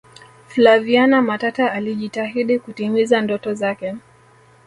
[0.47, 3.95] flaviana matata alijitahidi kutimiza ndoto zake